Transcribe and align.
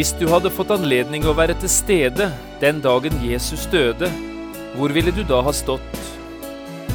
Hvis 0.00 0.14
du 0.16 0.22
hadde 0.32 0.48
fått 0.48 0.70
anledning 0.72 1.26
å 1.28 1.34
være 1.36 1.52
til 1.60 1.68
stede 1.68 2.30
den 2.56 2.78
dagen 2.80 3.18
Jesus 3.20 3.66
døde, 3.68 4.08
hvor 4.72 4.94
ville 4.96 5.12
du 5.12 5.20
da 5.28 5.42
ha 5.44 5.52
stått? 5.52 5.98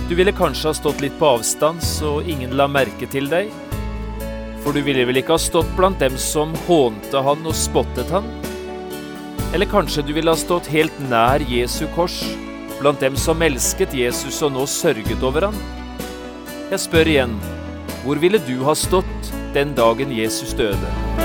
Du 0.10 0.16
ville 0.18 0.34
kanskje 0.34 0.71
ha 0.71 0.74
stått 0.74 1.04
litt 1.04 1.14
på 1.20 1.28
avstand 1.36 1.86
så 1.86 2.16
ingen 2.26 2.56
la 2.57 2.66
merke 2.66 3.06
til 3.14 3.30
deg? 3.30 3.52
For 4.64 4.74
du 4.74 4.82
ville 4.82 5.06
vel 5.06 5.21
ikke 5.21 5.36
ha 5.36 5.44
stått 5.44 5.70
blant 5.78 6.02
dem 6.02 6.18
som 6.18 6.57
hånte 6.66 7.21
han 7.28 7.46
og 7.46 7.54
spottet 7.54 8.10
han? 8.10 8.26
Eller 9.54 9.70
kanskje 9.70 10.07
du 10.07 10.10
ville 10.18 10.34
ha 10.34 10.42
stått 10.42 10.71
helt 10.74 10.98
nær 11.06 11.46
Jesu 11.46 11.86
kors, 11.93 12.18
blant 12.79 13.06
dem 13.06 13.21
som 13.21 13.46
elsket 13.46 13.93
Jesus 13.93 14.42
og 14.42 14.57
nå 14.57 14.65
sørget 14.65 15.21
over 15.21 15.51
han? 15.51 15.62
Jeg 16.74 16.82
spør 16.90 17.14
igjen, 17.14 17.37
hvor 18.01 18.18
ville 18.26 18.42
du 18.50 18.56
ha 18.65 18.74
stått 18.74 19.34
den 19.54 19.78
dagen 19.78 20.10
Jesus 20.10 20.57
døde? 20.57 21.25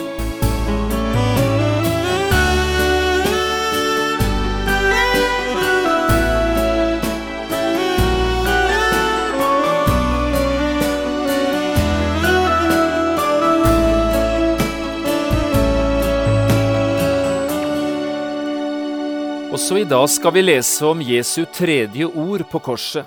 Også 19.51 19.81
i 19.81 19.83
dag 19.83 20.05
skal 20.07 20.31
vi 20.31 20.41
lese 20.45 20.85
om 20.87 21.01
Jesu 21.03 21.41
tredje 21.51 22.05
ord 22.07 22.45
på 22.47 22.59
korset, 22.63 23.03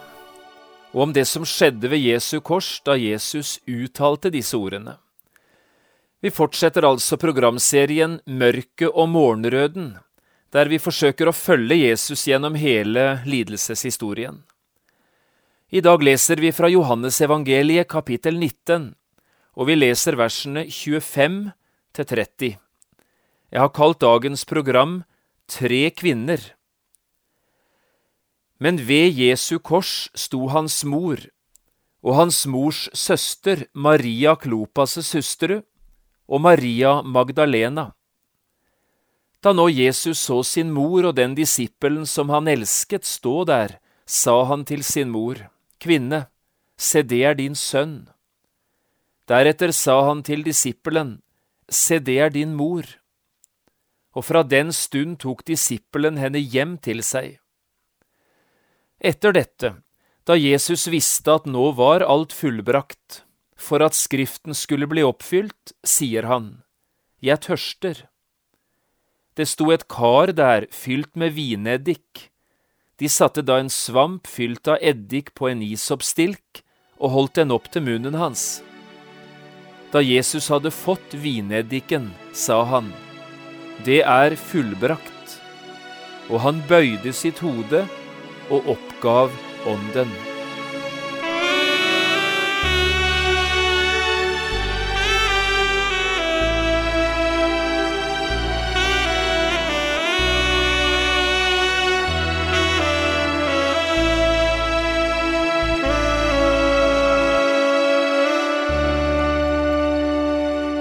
og 0.93 1.07
om 1.07 1.13
det 1.17 1.23
som 1.25 1.47
skjedde 1.49 1.89
ved 1.89 2.03
Jesu 2.05 2.43
kors 2.45 2.83
da 2.85 2.99
Jesus 3.01 3.55
uttalte 3.65 4.29
disse 4.29 4.53
ordene. 4.53 4.99
Vi 6.21 6.29
fortsetter 6.29 6.85
altså 6.85 7.17
programserien 7.17 8.19
Mørket 8.29 8.91
og 8.91 9.09
morgenrøden, 9.09 9.95
der 10.53 10.69
vi 10.69 10.77
forsøker 10.77 11.31
å 11.31 11.35
følge 11.37 11.81
Jesus 11.81 12.27
gjennom 12.29 12.61
hele 12.61 13.23
lidelseshistorien. 13.25 14.43
I 15.73 15.81
dag 15.81 16.05
leser 16.05 16.45
vi 16.45 16.53
fra 16.53 16.69
Johannesevangeliet 16.69 17.89
kapittel 17.89 18.37
19, 18.37 18.93
og 19.57 19.73
vi 19.73 19.81
leser 19.81 20.21
versene 20.21 20.69
25 20.69 21.41
til 21.97 22.13
30. 22.13 22.55
Jeg 23.49 23.65
har 23.65 23.73
kalt 23.73 24.05
dagens 24.05 24.45
program 24.45 25.01
tre 25.49 25.91
kvinner. 25.91 26.41
Men 28.59 28.79
ved 28.89 29.13
Jesu 29.13 29.59
kors 29.59 30.09
sto 30.15 30.49
hans 30.49 30.85
mor 30.85 31.21
og 32.05 32.17
hans 32.19 32.45
mors 32.47 32.89
søster 32.93 33.65
Maria 33.73 34.35
Klopas' 34.37 35.15
hustru 35.17 35.63
og 36.29 36.41
Maria 36.41 37.01
Magdalena. 37.03 37.93
Da 39.43 39.53
nå 39.53 39.69
Jesus 39.69 40.19
så 40.19 40.43
sin 40.45 40.71
mor 40.73 41.11
og 41.11 41.17
den 41.17 41.35
disippelen 41.37 42.07
som 42.07 42.31
han 42.33 42.49
elsket 42.49 43.05
stå 43.05 43.45
der, 43.49 43.79
sa 44.07 44.45
han 44.49 44.65
til 44.65 44.85
sin 44.85 45.11
mor, 45.13 45.37
Kvinne, 45.81 46.27
se 46.77 47.03
det 47.03 47.23
er 47.25 47.35
din 47.37 47.55
sønn. 47.55 48.09
Deretter 49.29 49.73
sa 49.73 50.01
han 50.09 50.23
til 50.25 50.45
disippelen, 50.45 51.21
Se 51.69 51.99
det 51.99 52.19
er 52.21 52.29
din 52.29 52.55
mor 52.55 52.85
og 54.15 54.27
fra 54.29 54.43
den 54.47 54.73
stund 54.73 55.19
tok 55.23 55.43
disippelen 55.49 56.19
henne 56.23 56.39
hjem 56.41 56.77
til 56.79 57.03
seg. 57.07 57.39
Etter 59.05 59.35
dette, 59.37 59.75
da 60.25 60.37
Jesus 60.39 60.87
visste 60.89 61.35
at 61.35 61.49
nå 61.51 61.73
var 61.77 62.07
alt 62.07 62.33
fullbrakt, 62.33 63.25
for 63.55 63.85
at 63.85 63.97
Skriften 63.97 64.57
skulle 64.57 64.89
bli 64.89 65.05
oppfylt, 65.05 65.75
sier 65.85 66.31
han, 66.31 66.63
Jeg 67.21 67.41
tørster. 67.45 68.07
Det 69.35 69.49
sto 69.51 69.71
et 69.75 69.89
kar 69.89 70.33
der 70.33 70.69
fylt 70.71 71.17
med 71.17 71.35
vineddik. 71.35 72.31
De 73.01 73.09
satte 73.11 73.43
da 73.43 73.59
en 73.59 73.73
svamp 73.73 74.29
fylt 74.31 74.69
av 74.71 74.79
eddik 74.81 75.33
på 75.35 75.49
en 75.51 75.63
isoppstilk 75.65 76.63
og 77.01 77.11
holdt 77.11 77.41
den 77.41 77.51
opp 77.51 77.67
til 77.73 77.83
munnen 77.83 78.15
hans. 78.15 78.63
Da 79.91 80.03
Jesus 80.03 80.49
hadde 80.51 80.71
fått 80.75 81.17
vineddiken, 81.19 82.13
sa 82.33 82.63
han, 82.67 82.93
det 83.87 84.03
er 84.07 84.37
fullbrakt. 84.39 85.41
Og 86.31 86.41
han 86.41 86.63
bøyde 86.69 87.13
sitt 87.13 87.43
hode 87.45 87.85
og 88.51 88.71
oppgav 88.77 89.35
ånden. 89.69 90.34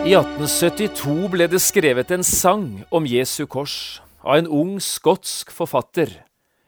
I 0.04 0.18
1872 0.20 1.30
ble 1.32 1.46
det 1.48 1.62
skrevet 1.64 2.10
en 2.12 2.26
sang 2.28 2.82
om 2.92 3.06
Jesu 3.08 3.46
kors 3.48 4.02
av 4.20 4.42
en 4.42 4.50
ung 4.52 4.74
skotsk 4.84 5.54
forfatter, 5.56 6.12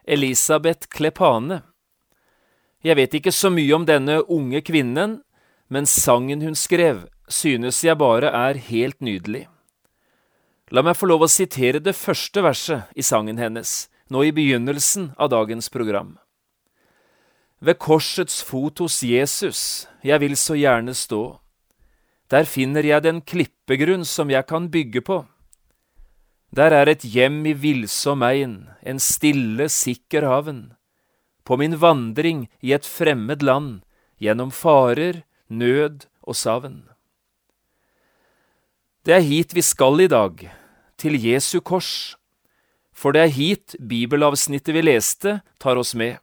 Elisabeth 0.08 0.88
Klepane. 0.88 1.58
Jeg 2.80 2.96
vet 2.96 3.20
ikke 3.20 3.36
så 3.36 3.52
mye 3.52 3.76
om 3.76 3.84
denne 3.84 4.22
unge 4.32 4.64
kvinnen, 4.64 5.20
men 5.68 5.84
sangen 5.84 6.48
hun 6.48 6.56
skrev, 6.56 7.10
synes 7.28 7.84
jeg 7.84 8.00
bare 8.00 8.32
er 8.32 8.56
helt 8.72 9.04
nydelig. 9.04 9.50
La 10.72 10.80
meg 10.80 10.96
få 10.96 11.12
lov 11.12 11.28
å 11.28 11.34
sitere 11.36 11.84
det 11.84 11.98
første 12.00 12.40
verset 12.40 12.88
i 12.96 13.04
sangen 13.04 13.36
hennes, 13.36 13.90
nå 14.08 14.24
i 14.24 14.32
begynnelsen 14.32 15.12
av 15.20 15.36
dagens 15.36 15.68
program. 15.68 16.16
Ved 17.60 17.84
korsets 17.84 18.40
fot 18.48 18.80
hos 18.80 19.04
Jesus, 19.04 19.90
jeg 20.08 20.24
vil 20.24 20.40
så 20.40 20.56
gjerne 20.56 20.96
stå 20.96 21.36
der 22.32 22.48
finner 22.50 22.86
jeg 22.86 23.06
den 23.06 23.22
klippegrunn 23.22 24.06
som 24.06 24.32
jeg 24.34 24.48
kan 24.50 24.70
bygge 24.74 25.02
på. 25.06 25.24
Der 26.56 26.74
er 26.74 26.90
et 26.90 27.04
hjem 27.04 27.44
i 27.46 27.54
villsom 27.54 28.24
ein, 28.24 28.70
en 28.82 29.00
stille, 29.00 29.68
sikker 29.70 30.26
havn. 30.26 30.74
På 31.46 31.58
min 31.60 31.78
vandring 31.78 32.48
i 32.62 32.74
et 32.74 32.86
fremmed 32.88 33.44
land, 33.44 33.84
gjennom 34.18 34.52
farer, 34.52 35.24
nød 35.50 36.08
og 36.24 36.36
savn. 36.36 36.86
Det 39.06 39.14
er 39.14 39.26
hit 39.26 39.54
vi 39.54 39.62
skal 39.62 40.02
i 40.02 40.08
dag, 40.10 40.48
til 40.98 41.20
Jesu 41.20 41.60
kors, 41.60 42.16
for 42.96 43.14
det 43.14 43.22
er 43.22 43.36
hit 43.36 43.76
bibelavsnittet 43.78 44.74
vi 44.74 44.82
leste, 44.82 45.42
tar 45.60 45.78
oss 45.78 45.94
med. 45.94 46.18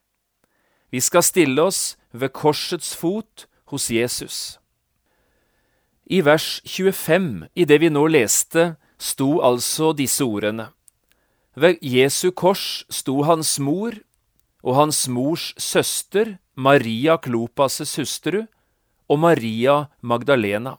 Vi 0.91 1.01
skal 1.01 1.23
stille 1.23 1.63
oss 1.63 1.95
ved 2.11 2.33
korsets 2.33 2.97
fot 2.97 3.47
hos 3.71 3.91
Jesus. 3.93 4.62
I 6.07 6.21
vers 6.23 6.61
25 6.67 7.49
i 7.55 7.65
det 7.65 7.79
vi 7.83 7.91
nå 7.91 8.07
leste, 8.11 8.75
sto 8.99 9.41
altså 9.43 9.93
disse 9.97 10.25
ordene. 10.25 10.71
Ved 11.55 11.83
Jesu 11.83 12.31
kors 12.31 12.85
sto 12.91 13.23
hans 13.29 13.59
mor 13.61 13.99
og 14.63 14.77
hans 14.79 15.05
mors 15.09 15.53
søster, 15.59 16.39
Maria 16.55 17.17
Klopas' 17.17 17.97
hustru, 17.99 18.47
og 19.09 19.19
Maria 19.19 19.89
Magdalena. 20.01 20.77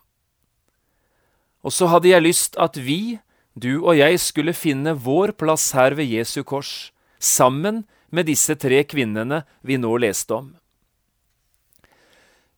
Og 1.63 1.71
så 1.71 1.87
hadde 1.91 2.09
jeg 2.09 2.25
lyst 2.25 2.57
at 2.59 2.77
vi, 2.79 3.19
du 3.55 3.85
og 3.85 3.97
jeg, 3.97 4.19
skulle 4.19 4.55
finne 4.55 4.95
vår 4.97 5.35
plass 5.37 5.71
her 5.77 5.95
ved 5.95 6.09
Jesu 6.09 6.43
kors, 6.43 6.91
sammen 7.19 7.83
med 8.11 8.27
disse 8.27 8.55
tre 8.59 8.83
kvinnene 8.83 9.43
vi 9.61 9.77
nå 9.77 9.93
leste 10.01 10.35
om. 10.35 10.51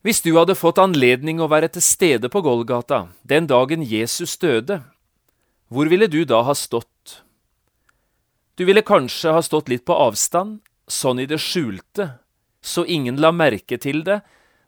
Hvis 0.06 0.22
du 0.22 0.36
hadde 0.36 0.54
fått 0.54 0.78
anledning 0.78 1.40
å 1.42 1.48
være 1.50 1.72
til 1.74 1.81
stede 1.81 2.30
på 2.30 2.44
Golgata 2.46 3.07
den 3.25 3.48
dagen 3.50 3.81
Jesus 3.81 4.36
døde, 4.38 4.84
hvor 5.74 5.90
ville 5.90 6.06
du 6.06 6.19
da 6.30 6.44
ha 6.46 6.54
stått? 6.54 7.24
Du 8.54 8.68
ville 8.69 8.86
kanskje 8.86 9.34
ha 9.34 9.42
stått 9.42 9.72
litt 9.74 9.81
på 9.90 9.98
avstand, 9.98 10.60
sånn 10.86 11.24
i 11.24 11.25
det 11.25 11.42
skjulte, 11.42 12.19
så 12.62 12.86
ingen 12.86 13.18
la 13.18 13.34
merke 13.34 13.81
til 13.81 14.04
det, 14.06 14.19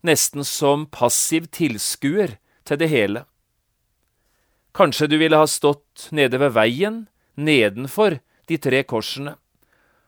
nesten 0.01 0.41
som 0.41 0.87
passiv 0.89 1.51
tilskuer 1.53 2.39
til 2.65 2.81
det 2.81 2.89
hele. 2.89 3.27
Kanskje 4.73 5.05
du 5.05 5.19
ville 5.21 5.37
ha 5.37 5.45
stått 5.45 6.09
nede 6.09 6.41
ved 6.41 6.57
veien, 6.57 7.03
nedenfor 7.37 8.17
de 8.49 8.57
tre 8.57 8.81
korsene, 8.89 9.37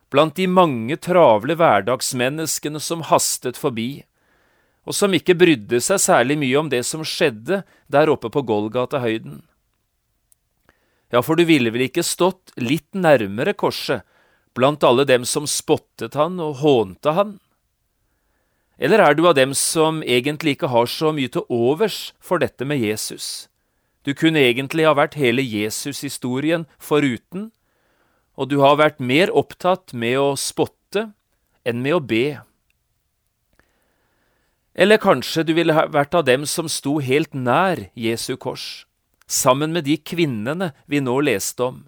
blant 0.10 0.42
de 0.42 0.50
mange 0.50 0.98
travle 0.98 1.54
hverdagsmenneskene 1.54 2.82
som 2.82 3.06
hastet 3.06 3.62
forbi, 3.62 4.09
og 4.90 4.96
som 4.98 5.14
ikke 5.14 5.38
brydde 5.38 5.78
seg 5.86 6.02
særlig 6.02 6.40
mye 6.42 6.58
om 6.58 6.70
det 6.72 6.82
som 6.88 7.06
skjedde 7.06 7.62
der 7.94 8.10
oppe 8.10 8.32
på 8.34 8.42
Golgata-høyden. 8.42 9.44
Ja, 11.14 11.22
for 11.22 11.38
du 11.38 11.46
ville 11.46 11.70
vel 11.74 11.86
ikke 11.86 12.06
stått 12.06 12.56
litt 12.58 12.90
nærmere 12.98 13.54
korset 13.54 14.02
blant 14.58 14.84
alle 14.86 15.06
dem 15.06 15.28
som 15.30 15.46
spottet 15.50 16.18
han 16.18 16.42
og 16.42 16.58
hånte 16.64 17.14
han? 17.14 17.38
Eller 18.82 19.04
er 19.04 19.14
du 19.14 19.28
av 19.30 19.38
dem 19.38 19.54
som 19.54 20.02
egentlig 20.02 20.58
ikke 20.58 20.72
har 20.74 20.90
så 20.90 21.14
mye 21.14 21.30
til 21.30 21.46
overs 21.54 22.12
for 22.18 22.42
dette 22.42 22.66
med 22.66 22.82
Jesus? 22.82 23.46
Du 24.08 24.16
kunne 24.18 24.42
egentlig 24.42 24.88
ha 24.88 24.96
vært 24.98 25.20
hele 25.20 25.44
Jesus-historien 25.46 26.66
foruten, 26.82 27.52
og 28.40 28.50
du 28.50 28.62
har 28.64 28.80
vært 28.80 29.04
mer 29.04 29.30
opptatt 29.36 29.94
med 29.94 30.18
å 30.18 30.30
spotte 30.40 31.12
enn 31.68 31.84
med 31.84 32.00
å 32.00 32.02
be. 32.02 32.40
Eller 34.74 35.02
kanskje 35.02 35.44
du 35.44 35.54
ville 35.58 35.74
vært 35.74 36.16
av 36.16 36.26
dem 36.28 36.46
som 36.46 36.70
sto 36.70 37.00
helt 37.04 37.34
nær 37.34 37.88
Jesu 37.98 38.36
kors, 38.38 38.86
sammen 39.28 39.74
med 39.74 39.88
de 39.90 39.98
kvinnene 39.98 40.72
vi 40.86 41.02
nå 41.02 41.20
leste 41.26 41.66
om, 41.66 41.80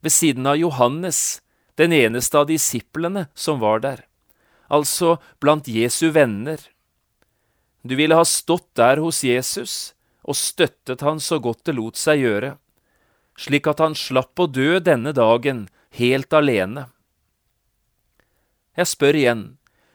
ved 0.00 0.14
siden 0.14 0.46
av 0.46 0.58
Johannes, 0.60 1.40
den 1.76 1.92
eneste 1.96 2.38
av 2.38 2.48
disiplene 2.50 3.26
som 3.34 3.60
var 3.60 3.82
der, 3.82 4.04
altså 4.68 5.18
blant 5.40 5.68
Jesu 5.68 6.10
venner. 6.14 6.60
Du 7.82 7.96
ville 7.96 8.16
ha 8.16 8.24
stått 8.24 8.68
der 8.76 9.00
hos 9.00 9.24
Jesus 9.24 9.94
og 10.22 10.36
støttet 10.36 11.00
han 11.00 11.20
så 11.20 11.40
godt 11.40 11.64
det 11.66 11.74
lot 11.74 11.96
seg 11.96 12.22
gjøre, 12.22 12.54
slik 13.40 13.66
at 13.70 13.80
han 13.80 13.96
slapp 13.96 14.38
å 14.38 14.46
dø 14.46 14.78
denne 14.84 15.14
dagen 15.16 15.66
helt 15.96 16.32
alene. 16.36 16.90
Jeg 18.76 18.86
spør 18.86 19.16
igjen, 19.16 19.42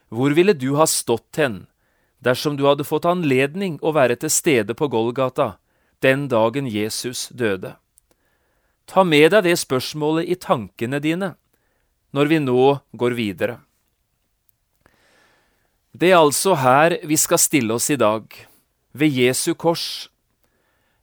hvor 0.09 0.33
ville 0.35 0.53
du 0.57 0.73
ha 0.79 0.87
stått 0.89 1.39
hen 1.39 1.63
dersom 2.19 2.57
du 2.57 2.65
hadde 2.67 2.88
fått 2.88 3.06
anledning 3.06 3.79
å 3.81 3.94
være 3.95 4.17
til 4.21 4.31
stede 4.31 4.75
på 4.77 4.88
Golgata 4.88 5.56
den 6.03 6.27
dagen 6.31 6.67
Jesus 6.67 7.27
døde? 7.29 7.75
Ta 8.85 9.03
med 9.03 9.31
deg 9.33 9.47
det 9.47 9.57
spørsmålet 9.59 10.29
i 10.29 10.38
tankene 10.38 11.01
dine 11.01 11.33
når 12.15 12.31
vi 12.31 12.39
nå 12.39 12.65
går 12.95 13.15
videre. 13.17 13.59
Det 15.95 16.12
er 16.12 16.19
altså 16.19 16.56
her 16.59 16.97
vi 17.07 17.17
skal 17.19 17.39
stille 17.39 17.75
oss 17.75 17.89
i 17.89 17.95
dag, 18.00 18.27
ved 18.91 19.15
Jesu 19.15 19.53
kors, 19.56 20.09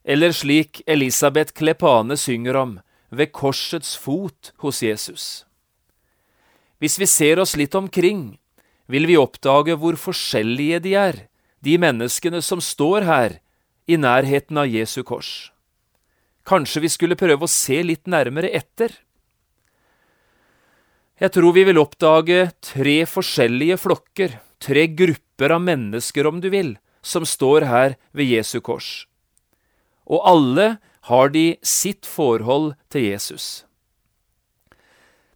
eller 0.04 0.32
slik 0.36 0.82
Elisabeth 0.86 1.54
Klepane 1.56 2.16
synger 2.16 2.58
om, 2.60 2.74
ved 3.10 3.32
korsets 3.32 3.96
fot 3.96 4.52
hos 4.64 4.82
Jesus. 4.82 5.44
Hvis 6.80 6.98
vi 6.98 7.06
ser 7.06 7.40
oss 7.40 7.54
litt 7.56 7.74
omkring, 7.78 8.38
vil 8.90 9.06
vi 9.10 9.18
oppdage 9.20 9.76
hvor 9.78 9.98
forskjellige 10.00 10.82
de 10.84 10.96
er, 10.98 11.24
de 11.62 11.78
menneskene 11.78 12.42
som 12.42 12.60
står 12.62 13.06
her 13.06 13.38
i 13.86 13.98
nærheten 13.98 14.58
av 14.58 14.70
Jesu 14.70 15.02
kors. 15.06 15.52
Kanskje 16.48 16.82
vi 16.82 16.90
skulle 16.90 17.18
prøve 17.18 17.46
å 17.46 17.50
se 17.50 17.78
litt 17.86 18.08
nærmere 18.10 18.50
etter? 18.50 18.94
Jeg 21.22 21.30
tror 21.36 21.54
vi 21.54 21.62
vil 21.68 21.78
oppdage 21.78 22.48
tre 22.64 23.02
forskjellige 23.06 23.78
flokker, 23.78 24.40
tre 24.58 24.88
grupper 24.90 25.54
av 25.54 25.62
mennesker, 25.62 26.26
om 26.26 26.40
du 26.42 26.48
vil, 26.50 26.74
som 27.02 27.26
står 27.26 27.68
her 27.70 27.94
ved 28.10 28.30
Jesu 28.30 28.58
kors. 28.60 29.04
Og 30.10 30.22
alle 30.26 30.66
har 31.10 31.30
de 31.34 31.58
sitt 31.62 32.06
forhold 32.06 32.72
til 32.90 33.06
Jesus. 33.12 33.64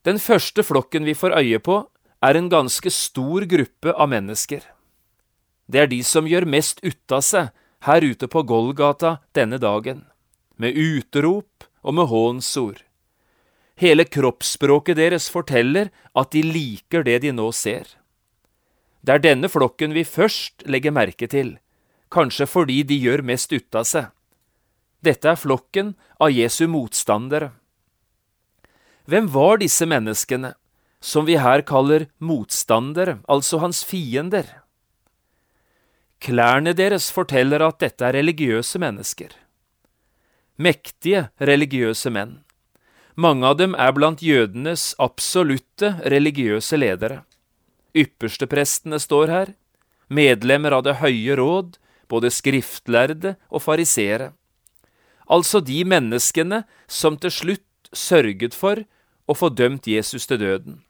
Den 0.06 0.18
første 0.22 0.62
flokken 0.66 1.06
vi 1.06 1.14
får 1.18 1.34
øye 1.38 1.58
på, 1.62 1.84
er 2.26 2.38
en 2.38 2.48
ganske 2.50 2.90
stor 2.90 3.46
gruppe 3.46 3.92
av 3.92 4.10
mennesker. 4.10 4.64
Det 5.66 5.82
er 5.82 5.90
de 5.90 6.00
som 6.06 6.26
gjør 6.26 6.46
mest 6.48 6.82
ut 6.82 7.12
av 7.12 7.22
seg 7.26 7.52
her 7.86 8.02
ute 8.02 8.28
på 8.30 8.42
Golgata 8.46 9.18
denne 9.36 9.58
dagen, 9.62 10.04
med 10.56 10.74
utrop 10.74 11.66
og 11.82 11.94
med 11.98 12.10
hånsord. 12.10 12.82
Hele 13.76 14.06
kroppsspråket 14.08 14.96
deres 14.96 15.28
forteller 15.28 15.90
at 16.16 16.32
de 16.32 16.42
liker 16.42 17.04
det 17.04 17.20
de 17.26 17.34
nå 17.34 17.50
ser. 17.52 17.84
Det 19.04 19.18
er 19.18 19.22
denne 19.22 19.50
flokken 19.52 19.92
vi 19.94 20.06
først 20.08 20.64
legger 20.66 20.94
merke 20.96 21.28
til, 21.30 21.58
kanskje 22.10 22.48
fordi 22.48 22.80
de 22.88 22.96
gjør 22.98 23.22
mest 23.26 23.52
ut 23.52 23.76
av 23.76 23.86
seg. 23.86 24.08
Dette 25.04 25.28
er 25.28 25.38
flokken 25.38 25.92
av 26.18 26.32
Jesu 26.32 26.64
motstandere. 26.70 27.52
Hvem 29.06 29.28
var 29.30 29.60
disse 29.62 29.86
menneskene, 29.86 30.56
som 31.06 31.26
vi 31.28 31.36
her 31.38 31.62
kaller 31.66 32.08
motstandere, 32.18 33.20
altså 33.30 33.60
hans 33.62 33.84
fiender? 33.86 34.48
Klærne 36.18 36.72
deres 36.74 37.10
forteller 37.14 37.62
at 37.62 37.78
dette 37.84 38.02
er 38.08 38.16
religiøse 38.18 38.80
mennesker. 38.82 39.30
Mektige 40.58 41.28
religiøse 41.38 42.10
menn. 42.10 42.40
Mange 43.14 43.46
av 43.46 43.58
dem 43.60 43.76
er 43.78 43.92
blant 43.96 44.24
jødenes 44.24 44.94
absolutte 44.98 45.94
religiøse 46.04 46.80
ledere. 46.80 47.22
Yppersteprestene 47.96 48.98
står 49.00 49.32
her, 49.32 49.52
medlemmer 50.08 50.74
av 50.76 50.82
Det 50.88 50.98
høye 51.00 51.36
råd, 51.38 51.78
både 52.08 52.32
skriftlærde 52.32 53.36
og 53.48 53.62
fariseere 53.62 54.32
altså 55.26 55.60
de 55.60 55.82
menneskene 55.86 56.62
som 56.88 57.18
til 57.18 57.32
slutt 57.32 57.90
sørget 57.92 58.54
for 58.54 58.82
å 59.26 59.34
få 59.34 59.50
dømt 59.50 59.86
Jesus 59.90 60.26
til 60.26 60.40
døden. 60.42 60.82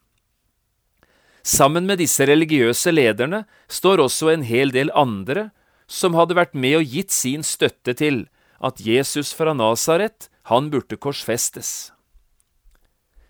Sammen 1.46 1.86
med 1.86 2.00
disse 2.02 2.26
religiøse 2.26 2.90
lederne 2.90 3.44
står 3.70 4.02
også 4.02 4.32
en 4.32 4.42
hel 4.42 4.72
del 4.74 4.90
andre 4.98 5.50
som 5.86 6.16
hadde 6.18 6.34
vært 6.34 6.56
med 6.58 6.80
og 6.80 6.88
gitt 6.90 7.14
sin 7.14 7.46
støtte 7.46 7.94
til 7.94 8.24
at 8.58 8.80
Jesus 8.82 9.30
fra 9.36 9.52
Nasaret, 9.54 10.26
han 10.50 10.70
burde 10.72 10.98
korsfestes. 10.98 11.92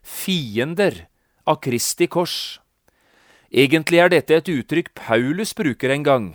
Fiender 0.01 1.07
av 1.45 1.61
Kristi 1.65 2.09
kors. 2.09 2.59
Egentlig 3.53 4.01
er 4.01 4.13
dette 4.13 4.39
et 4.39 4.49
uttrykk 4.49 4.95
Paulus 4.97 5.53
bruker 5.57 5.93
en 5.93 6.07
gang, 6.07 6.27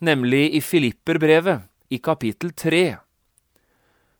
nemlig 0.00 0.46
i 0.56 0.62
Filipperbrevet, 0.64 1.68
i 1.92 2.00
kapittel 2.00 2.52
tre. 2.56 2.98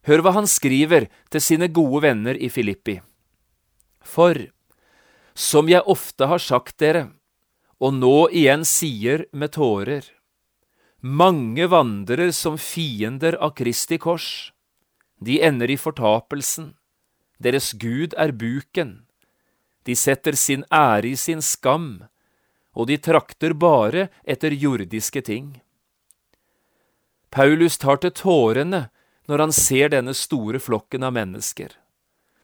Hør 0.09 0.25
hva 0.25 0.35
han 0.37 0.49
skriver 0.49 1.09
til 1.33 1.45
sine 1.45 1.69
gode 1.73 2.05
venner 2.05 2.37
i 2.37 2.49
Filippi. 2.53 2.99
For, 4.05 4.37
som 5.39 5.69
jeg 5.71 5.87
ofte 5.87 6.27
har 6.27 6.43
sagt 6.43 6.81
dere, 6.83 7.09
og 7.79 7.95
nå 7.95 8.29
igjen 8.35 8.65
sier 8.67 9.29
med 9.31 9.55
tårer, 9.55 10.03
mange 10.99 11.69
vandrer 11.71 12.33
som 12.35 12.57
fiender 12.59 13.37
av 13.39 13.53
Kristi 13.55 14.01
kors. 14.03 14.51
De 15.23 15.39
ender 15.47 15.71
i 15.71 15.77
fortapelsen. 15.79 16.73
Deres 17.39 17.71
Gud 17.79 18.17
er 18.19 18.35
buken. 18.35 19.05
De 19.87 19.95
setter 19.95 20.35
sin 20.35 20.65
ære 20.75 21.13
i 21.13 21.17
sin 21.17 21.43
skam, 21.43 22.03
og 22.75 22.91
de 22.91 22.99
trakter 22.99 23.55
bare 23.55 24.09
etter 24.27 24.51
jordiske 24.51 25.23
ting. 25.23 25.61
Paulus 27.31 27.79
tar 27.79 28.03
til 28.03 28.11
tårene 28.11 28.89
når 29.31 29.45
han 29.45 29.55
ser 29.55 29.95
denne 29.95 30.17
store 30.19 30.59
flokken 30.59 31.07
av 31.07 31.15
mennesker, 31.15 31.71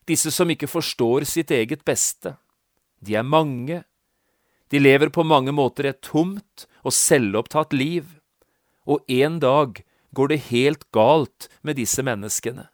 disse 0.06 0.30
som 0.30 0.50
ikke 0.52 0.70
forstår 0.70 1.26
sitt 1.26 1.50
eget 1.50 1.82
beste. 1.82 2.36
De 3.00 3.16
er 3.16 3.26
mange, 3.26 3.82
de 4.70 4.80
lever 4.80 5.10
på 5.12 5.24
mange 5.26 5.52
måter 5.54 5.88
et 5.88 6.00
tomt 6.02 6.66
og 6.82 6.94
selvopptatt 6.94 7.72
liv, 7.72 8.06
og 8.86 9.04
en 9.08 9.40
dag 9.40 9.82
går 10.14 10.30
det 10.30 10.40
helt 10.50 10.84
galt 10.94 11.48
med 11.62 11.78
disse 11.80 12.02
menneskene. 12.04 12.68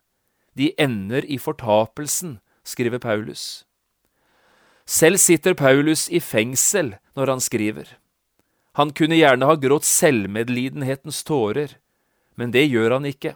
De 0.56 0.72
ender 0.78 1.24
i 1.24 1.38
fortapelsen, 1.38 2.38
skriver 2.64 2.98
Paulus. 2.98 3.64
Selv 4.86 5.20
sitter 5.22 5.54
Paulus 5.54 6.08
i 6.10 6.20
fengsel 6.20 6.96
når 7.16 7.34
han 7.34 7.40
skriver. 7.40 7.86
Han 8.78 8.90
kunne 8.94 9.18
gjerne 9.18 9.46
ha 9.46 9.54
grått 9.58 9.86
selvmedlidenhetens 9.86 11.22
tårer, 11.26 11.78
men 12.34 12.50
det 12.54 12.66
gjør 12.68 12.98
han 12.98 13.06
ikke 13.06 13.34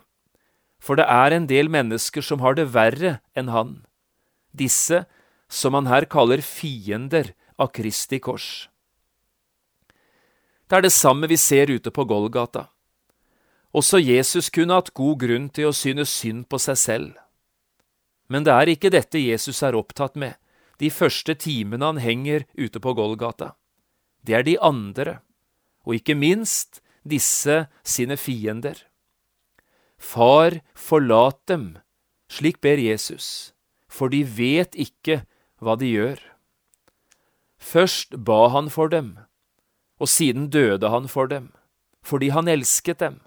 for 0.84 1.00
det 1.00 1.06
er 1.08 1.32
en 1.32 1.48
del 1.48 1.70
mennesker 1.72 2.24
som 2.24 2.42
har 2.44 2.58
det 2.58 2.68
verre 2.74 3.18
enn 3.38 3.48
han, 3.52 3.76
disse 4.52 5.04
som 5.54 5.76
han 5.78 5.86
her 5.86 6.06
kaller 6.10 6.42
fiender 6.42 7.32
av 7.56 7.70
Kristi 7.76 8.18
kors. 8.18 8.68
Det 10.66 10.78
er 10.78 10.86
det 10.86 10.94
samme 10.94 11.28
vi 11.30 11.38
ser 11.38 11.70
ute 11.70 11.92
på 11.94 12.06
Golgata. 12.08 12.66
Også 13.74 14.00
Jesus 14.02 14.50
kunne 14.54 14.74
hatt 14.74 14.94
god 14.94 15.20
grunn 15.22 15.50
til 15.54 15.70
å 15.70 15.76
synes 15.76 16.10
synd 16.10 16.48
på 16.50 16.58
seg 16.62 16.78
selv. 16.80 17.12
Men 18.26 18.46
det 18.46 18.54
er 18.54 18.72
ikke 18.72 18.90
dette 18.90 19.20
Jesus 19.20 19.62
er 19.62 19.76
opptatt 19.78 20.16
med 20.18 20.38
de 20.82 20.90
første 20.90 21.36
timene 21.38 21.86
han 21.86 22.00
henger 22.02 22.48
ute 22.58 22.80
på 22.82 22.94
Golgata. 22.96 23.52
Det 24.26 24.34
er 24.34 24.46
de 24.46 24.56
andre, 24.58 25.20
og 25.86 26.00
ikke 26.00 26.16
minst 26.18 26.80
disse 27.04 27.66
sine 27.84 28.16
fiender. 28.18 28.78
Far, 29.98 30.58
forlat 30.74 31.38
dem, 31.46 31.76
slik 32.32 32.60
ber 32.64 32.80
Jesus. 32.80 33.52
for 33.94 34.10
de 34.10 34.24
vet 34.26 34.74
ikke 34.74 35.22
hva 35.64 35.76
de 35.80 35.90
gjør. 35.90 36.20
Først 37.58 38.18
ba 38.28 38.48
han 38.52 38.68
for 38.72 38.92
dem, 38.92 39.14
og 39.98 40.10
siden 40.10 40.50
døde 40.52 40.90
han 40.92 41.08
for 41.08 41.30
dem, 41.30 41.50
fordi 42.04 42.28
han 42.34 42.50
elsket 42.50 43.00
dem. 43.00 43.20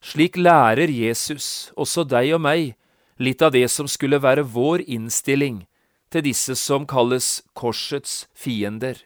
Slik 0.00 0.36
lærer 0.38 0.92
Jesus 0.92 1.72
også 1.74 2.04
deg 2.06 2.36
og 2.36 2.44
meg 2.46 2.76
litt 3.18 3.42
av 3.42 3.54
det 3.56 3.66
som 3.72 3.88
skulle 3.90 4.20
være 4.22 4.44
vår 4.46 4.84
innstilling 4.86 5.64
til 6.12 6.22
disse 6.28 6.54
som 6.60 6.86
kalles 6.86 7.40
korsets 7.58 8.26
fiender. 8.36 9.00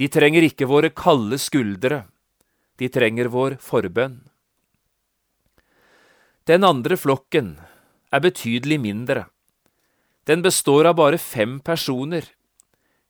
De 0.00 0.08
trenger 0.10 0.42
ikke 0.48 0.66
våre 0.66 0.90
kalde 0.90 1.38
skuldre, 1.38 2.04
de 2.80 2.88
trenger 2.90 3.30
vår 3.30 3.60
forbønn. 3.62 4.24
Den 6.50 6.66
andre 6.66 6.98
flokken 6.98 7.54
er 8.12 8.20
betydelig 8.24 8.80
mindre. 8.82 9.28
Den 10.24 10.42
består 10.42 10.88
av 10.88 10.96
bare 10.96 11.18
fem 11.18 11.58
personer, 11.60 12.24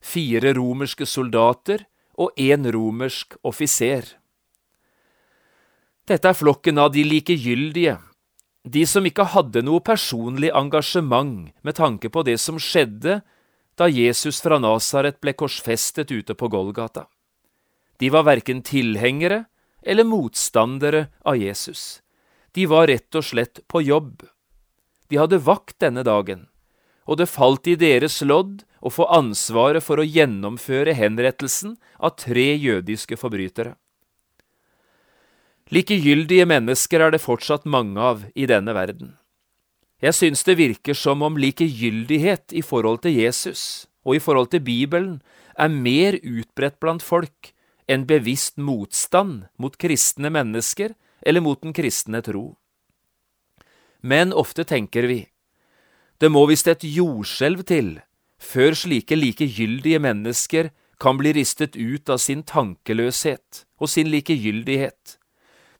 fire 0.03 0.53
romerske 0.53 1.05
soldater 1.07 1.85
og 2.19 2.35
én 2.39 2.67
romersk 2.71 3.37
offiser. 3.43 4.17
Dette 6.05 6.29
er 6.29 6.37
flokken 6.37 6.77
av 6.77 6.91
de 6.93 7.05
likegyldige, 7.07 7.97
de 8.65 8.83
som 8.89 9.05
ikke 9.05 9.27
hadde 9.33 9.63
noe 9.65 9.81
personlig 9.85 10.51
engasjement 10.53 11.49
med 11.61 11.77
tanke 11.77 12.09
på 12.09 12.23
det 12.25 12.37
som 12.41 12.59
skjedde 12.61 13.19
da 13.77 13.87
Jesus 13.91 14.41
fra 14.41 14.57
Nasaret 14.61 15.19
ble 15.21 15.35
korsfestet 15.37 16.11
ute 16.11 16.35
på 16.37 16.49
Golgata. 16.51 17.05
De 17.97 18.09
var 18.11 18.25
verken 18.27 18.61
tilhengere 18.65 19.45
eller 19.81 20.07
motstandere 20.07 21.07
av 21.23 21.37
Jesus. 21.37 22.01
De 22.51 22.65
var 22.65 22.87
rett 22.87 23.15
og 23.15 23.23
slett 23.23 23.61
på 23.67 23.83
jobb. 23.85 24.25
De 25.09 25.19
hadde 25.19 25.41
vakt 25.43 25.77
denne 25.83 26.03
dagen, 26.07 26.47
og 27.05 27.19
det 27.21 27.29
falt 27.29 27.67
i 27.69 27.77
deres 27.79 28.19
lodd 28.25 28.63
å 28.81 28.91
få 28.93 29.07
ansvaret 29.13 29.83
for 29.85 30.01
å 30.01 30.05
gjennomføre 30.05 30.93
henrettelsen 30.97 31.75
av 31.97 32.17
tre 32.21 32.53
jødiske 32.55 33.17
forbrytere. 33.17 33.75
Likegyldige 35.73 36.45
mennesker 36.45 37.01
er 37.01 37.13
det 37.15 37.23
fortsatt 37.23 37.65
mange 37.65 38.01
av 38.01 38.25
i 38.37 38.45
denne 38.49 38.73
verden. 38.77 39.15
Jeg 40.01 40.13
syns 40.13 40.43
det 40.45 40.59
virker 40.59 40.93
som 40.93 41.23
om 41.25 41.37
likegyldighet 41.39 42.53
i 42.53 42.61
forhold 42.61 43.01
til 43.05 43.15
Jesus 43.17 43.87
og 44.05 44.17
i 44.17 44.21
forhold 44.21 44.51
til 44.53 44.61
Bibelen 44.61 45.21
er 45.57 45.71
mer 45.71 46.19
utbredt 46.21 46.77
blant 46.83 47.01
folk 47.01 47.53
enn 47.89 48.05
bevisst 48.09 48.59
motstand 48.61 49.47
mot 49.61 49.77
kristne 49.81 50.29
mennesker 50.33 50.93
eller 51.25 51.41
mot 51.41 51.61
den 51.61 51.73
kristne 51.73 52.21
tro. 52.21 52.53
Men 54.05 54.33
ofte 54.33 54.65
tenker 54.67 55.07
vi, 55.09 55.23
det 56.19 56.31
må 56.31 56.45
visst 56.49 56.67
et 56.71 56.83
jordskjelv 56.83 57.65
til 57.67 57.99
før 58.39 58.75
slike 58.77 59.17
likegyldige 59.17 59.99
mennesker 59.99 60.71
kan 61.01 61.19
bli 61.19 61.33
ristet 61.35 61.75
ut 61.75 62.09
av 62.09 62.21
sin 62.23 62.43
tankeløshet 62.47 63.65
og 63.79 63.91
sin 63.91 64.11
likegyldighet 64.13 65.17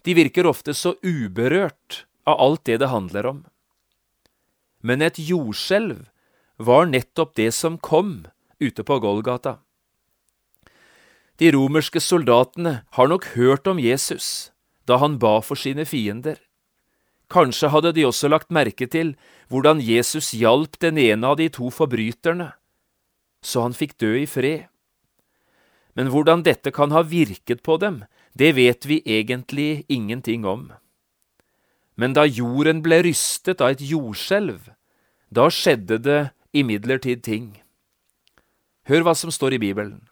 de 0.06 0.13
virker 0.13 0.46
ofte 0.46 0.74
så 0.77 0.94
uberørt 1.01 2.06
av 2.30 2.38
alt 2.42 2.65
det 2.70 2.77
det 2.82 2.92
handler 2.92 3.25
om. 3.25 3.39
Men 4.86 5.01
et 5.01 5.18
jordskjelv 5.18 6.06
var 6.62 6.89
nettopp 6.89 7.34
det 7.36 7.51
som 7.58 7.80
kom 7.82 8.27
ute 8.62 8.86
på 8.86 9.00
Golgata. 9.01 9.58
De 11.42 11.50
romerske 11.51 12.00
soldatene 12.00 12.84
har 12.96 13.10
nok 13.10 13.34
hørt 13.34 13.68
om 13.68 13.82
Jesus 13.82 14.51
da 14.86 15.00
han 15.01 15.18
ba 15.18 15.39
for 15.42 15.58
sine 15.58 15.88
fiender. 15.89 16.38
Kanskje 17.32 17.72
hadde 17.74 17.94
de 17.96 18.05
også 18.05 18.29
lagt 18.29 18.53
merke 18.53 18.88
til 18.88 19.15
hvordan 19.50 19.82
Jesus 19.82 20.32
hjalp 20.38 20.77
den 20.82 20.98
ene 21.01 21.27
av 21.27 21.39
de 21.41 21.50
to 21.50 21.72
forbryterne, 21.74 22.51
så 23.41 23.65
han 23.65 23.77
fikk 23.77 23.98
dø 24.01 24.13
i 24.22 24.29
fred. 24.29 24.65
Men 25.96 26.12
hvordan 26.12 26.44
dette 26.46 26.74
kan 26.75 26.91
ha 26.91 27.05
virket 27.08 27.63
på 27.63 27.77
dem, 27.82 28.03
det 28.36 28.55
vet 28.58 28.86
vi 28.86 29.01
egentlig 29.05 29.86
ingenting 29.88 30.46
om. 30.46 30.72
Men 31.96 32.13
da 32.13 32.25
jorden 32.27 32.82
ble 32.84 33.00
rystet 33.08 33.62
av 33.63 33.75
et 33.75 33.84
jordskjelv, 33.86 34.74
da 35.32 35.48
skjedde 35.48 36.01
det 36.03 36.20
imidlertid 36.55 37.24
ting. 37.24 37.48
Hør 38.86 39.08
hva 39.08 39.15
som 39.17 39.32
står 39.32 39.55
i 39.55 39.62
Bibelen. 39.63 40.03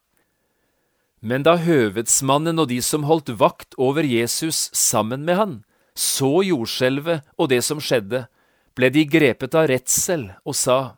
Men 1.24 1.44
da 1.44 1.56
høvedsmannen 1.60 2.60
og 2.60 2.72
de 2.72 2.80
som 2.84 3.06
holdt 3.08 3.30
vakt 3.40 3.76
over 3.80 4.04
Jesus 4.04 4.70
sammen 4.76 5.28
med 5.28 5.40
han, 5.40 5.54
så 5.96 6.42
jordskjelvet 6.46 7.24
og 7.38 7.50
det 7.52 7.62
som 7.66 7.82
skjedde, 7.82 8.26
ble 8.74 8.90
de 8.90 9.06
grepet 9.06 9.54
av 9.56 9.68
redsel 9.70 10.32
og 10.44 10.58
sa, 10.58 10.98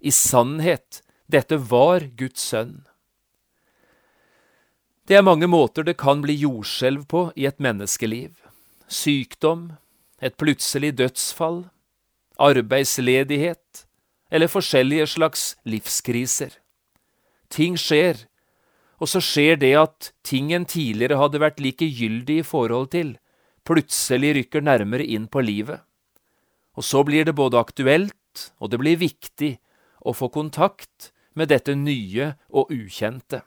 I 0.00 0.10
sannhet, 0.12 1.02
dette 1.28 1.56
var 1.56 2.08
Guds 2.16 2.42
sønn. 2.52 2.84
Det 5.04 5.18
er 5.18 5.24
mange 5.24 5.48
måter 5.48 5.84
det 5.84 5.98
kan 6.00 6.22
bli 6.24 6.36
jordskjelv 6.40 7.04
på 7.08 7.26
i 7.36 7.44
et 7.44 7.60
menneskeliv. 7.60 8.32
Sykdom, 8.88 9.74
et 10.20 10.36
plutselig 10.40 10.94
dødsfall, 10.96 11.66
arbeidsledighet 12.40 13.84
eller 14.32 14.48
forskjellige 14.48 15.06
slags 15.06 15.42
livskriser. 15.68 16.56
Ting 17.52 17.76
skjer, 17.78 18.24
og 18.98 19.10
så 19.10 19.20
skjer 19.20 19.60
det 19.60 19.74
at 19.78 20.10
ting 20.24 20.52
en 20.56 20.64
tidligere 20.64 21.20
hadde 21.20 21.42
vært 21.42 21.60
likegyldig 21.60 22.40
i 22.40 22.46
forhold 22.46 22.88
til, 22.96 23.14
plutselig 23.64 24.34
rykker 24.38 24.64
nærmere 24.64 25.04
inn 25.04 25.26
på 25.28 25.42
livet. 25.44 25.80
Og 26.74 26.84
så 26.84 27.04
blir 27.06 27.24
det 27.24 27.36
både 27.38 27.60
aktuelt 27.60 28.14
og 28.58 28.70
det 28.70 28.80
blir 28.82 29.00
viktig 29.00 29.56
å 30.04 30.14
få 30.16 30.30
kontakt 30.32 31.10
med 31.34 31.50
dette 31.52 31.74
nye 31.78 32.34
og 32.50 32.72
ukjente. 32.74 33.42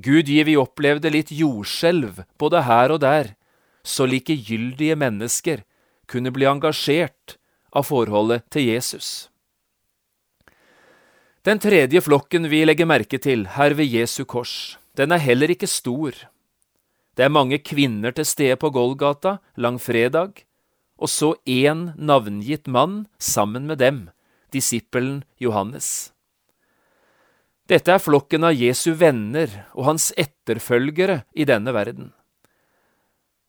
Gud 0.00 0.30
gi 0.32 0.40
vi 0.48 0.56
opplevde 0.56 1.12
litt 1.12 1.32
jordskjelv 1.34 2.22
både 2.40 2.64
her 2.64 2.94
og 2.94 3.02
der, 3.04 3.34
så 3.84 4.06
likegyldige 4.08 4.96
mennesker 4.96 5.64
kunne 6.10 6.32
bli 6.32 6.48
engasjert 6.48 7.36
av 7.76 7.86
forholdet 7.88 8.46
til 8.52 8.68
Jesus. 8.72 9.28
Den 11.44 11.60
tredje 11.60 12.02
flokken 12.04 12.48
vi 12.52 12.64
legger 12.66 12.88
merke 12.88 13.20
til 13.20 13.46
her 13.56 13.76
ved 13.76 13.88
Jesu 13.88 14.24
kors, 14.28 14.76
den 14.96 15.12
er 15.12 15.22
heller 15.22 15.52
ikke 15.52 15.68
stor. 15.70 16.16
Det 17.20 17.26
er 17.26 17.34
mange 17.36 17.58
kvinner 17.60 18.14
til 18.16 18.24
stede 18.24 18.56
på 18.56 18.70
Golgata 18.72 19.34
langfredag, 19.60 20.38
og 20.96 21.10
så 21.12 21.34
én 21.44 21.90
navngitt 22.00 22.64
mann 22.64 23.10
sammen 23.20 23.66
med 23.68 23.76
dem, 23.82 23.98
disippelen 24.56 25.18
Johannes. 25.36 26.14
Dette 27.68 27.92
er 27.92 28.00
flokken 28.00 28.48
av 28.48 28.56
Jesu 28.56 28.94
venner 28.96 29.52
og 29.76 29.90
hans 29.90 30.08
etterfølgere 30.16 31.20
i 31.36 31.44
denne 31.44 31.76
verden. 31.76 32.14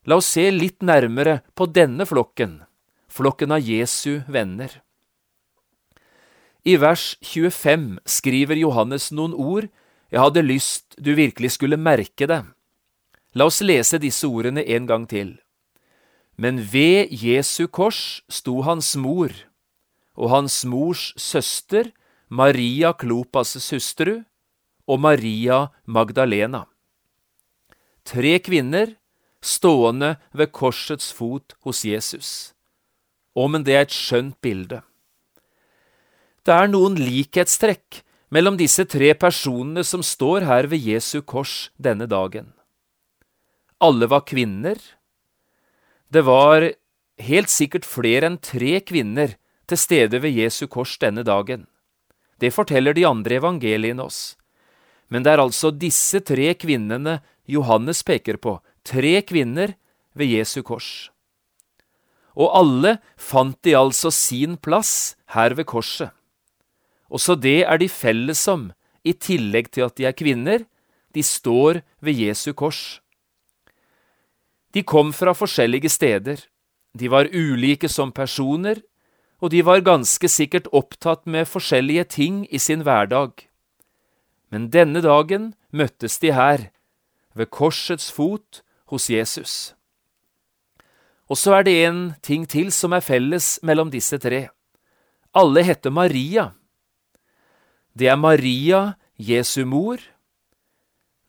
La 0.03 0.19
oss 0.19 0.35
se 0.35 0.49
litt 0.51 0.83
nærmere 0.83 1.39
på 1.55 1.71
denne 1.71 2.03
flokken, 2.03 2.65
flokken 3.07 3.55
av 3.55 3.63
Jesu 3.63 4.19
venner. 4.27 4.81
I 6.67 6.75
vers 6.75 7.13
25 7.23 8.01
skriver 8.03 8.65
Johannes 8.67 9.13
noen 9.15 9.31
ord 9.31 9.71
jeg 10.11 10.19
hadde 10.27 10.43
lyst 10.43 10.99
du 10.99 11.15
virkelig 11.15 11.55
skulle 11.55 11.79
merke 11.79 12.27
det. 12.27 12.43
La 13.33 13.47
oss 13.47 13.61
lese 13.63 13.99
disse 14.01 14.27
ordene 14.27 14.63
en 14.75 14.87
gang 14.89 15.07
til. 15.07 15.37
Men 16.35 16.59
ved 16.73 17.11
Jesu 17.15 17.67
kors 17.67 18.21
sto 18.27 18.61
hans 18.67 18.95
mor, 18.99 19.31
og 20.19 20.33
hans 20.33 20.63
mors 20.67 21.11
søster 21.15 21.91
Maria 22.27 22.91
Klopas 22.91 23.53
hustru 23.71 24.21
og 24.87 24.99
Maria 24.99 25.67
Magdalena. 25.85 26.65
Tre 28.03 28.39
kvinner 28.39 28.95
stående 29.41 30.15
ved 30.33 30.51
korsets 30.51 31.11
fot 31.13 31.55
hos 31.63 31.85
Jesus. 31.85 32.53
Å, 33.35 33.47
men 33.47 33.63
det 33.63 33.75
er 33.75 33.85
et 33.87 33.95
skjønt 33.95 34.37
bilde. 34.43 34.81
Det 36.43 36.51
er 36.51 36.71
noen 36.71 36.97
likhetstrekk 36.99 38.01
mellom 38.33 38.57
disse 38.59 38.83
tre 38.89 39.13
personene 39.15 39.83
som 39.87 40.03
står 40.03 40.47
her 40.49 40.67
ved 40.71 40.83
Jesu 40.83 41.21
kors 41.21 41.69
denne 41.77 42.09
dagen. 42.09 42.51
Alle 43.81 44.05
var 44.05 44.21
kvinner. 44.29 44.77
Det 46.13 46.21
var 46.21 46.67
helt 47.17 47.49
sikkert 47.49 47.87
flere 47.87 48.29
enn 48.29 48.37
tre 48.37 48.77
kvinner 48.85 49.33
til 49.65 49.79
stede 49.79 50.21
ved 50.21 50.37
Jesu 50.37 50.67
kors 50.69 50.97
denne 51.01 51.23
dagen. 51.25 51.65
Det 52.37 52.53
forteller 52.53 52.93
de 52.93 53.07
andre 53.09 53.39
evangeliene 53.41 54.05
oss. 54.05 54.35
Men 55.09 55.25
det 55.25 55.33
er 55.33 55.41
altså 55.43 55.71
disse 55.73 56.21
tre 56.21 56.53
kvinnene 56.53 57.19
Johannes 57.49 58.03
peker 58.05 58.37
på, 58.37 58.59
tre 58.85 59.17
kvinner 59.25 59.73
ved 60.13 60.29
Jesu 60.29 60.61
kors. 60.61 61.09
Og 62.37 62.53
alle 62.55 62.95
fant 63.17 63.57
de 63.65 63.75
altså 63.75 64.11
sin 64.13 64.57
plass 64.57 65.15
her 65.33 65.57
ved 65.57 65.67
korset. 65.67 66.13
Også 67.11 67.35
det 67.35 67.63
er 67.65 67.81
de 67.81 67.89
felles 67.91 68.45
om, 68.47 68.69
i 69.03 69.11
tillegg 69.17 69.71
til 69.73 69.89
at 69.89 69.97
de 69.97 70.05
er 70.07 70.15
kvinner, 70.15 70.63
de 71.11 71.23
står 71.25 71.81
ved 71.99 72.21
Jesu 72.21 72.53
kors. 72.53 73.01
De 74.73 74.83
kom 74.83 75.11
fra 75.13 75.33
forskjellige 75.35 75.89
steder, 75.89 76.39
de 76.93 77.07
var 77.11 77.29
ulike 77.31 77.89
som 77.89 78.11
personer, 78.11 78.81
og 79.41 79.51
de 79.51 79.63
var 79.65 79.83
ganske 79.83 80.27
sikkert 80.29 80.67
opptatt 80.71 81.25
med 81.25 81.49
forskjellige 81.49 82.03
ting 82.15 82.43
i 82.51 82.59
sin 82.59 82.83
hverdag. 82.85 83.47
Men 84.51 84.69
denne 84.69 85.01
dagen 85.01 85.53
møttes 85.71 86.19
de 86.19 86.33
her, 86.35 86.69
ved 87.33 87.47
korsets 87.49 88.11
fot 88.11 88.61
hos 88.91 89.09
Jesus. 89.09 89.73
Og 91.31 91.39
så 91.39 91.55
er 91.55 91.63
det 91.63 91.75
en 91.87 91.99
ting 92.19 92.43
til 92.43 92.73
som 92.75 92.91
er 92.91 93.03
felles 93.03 93.55
mellom 93.63 93.91
disse 93.91 94.19
tre. 94.19 94.49
Alle 95.31 95.63
heter 95.63 95.93
Maria. 95.95 96.51
Det 97.95 98.09
er 98.11 98.19
Maria, 98.19 98.97
Jesu 99.15 99.63
mor. 99.65 100.03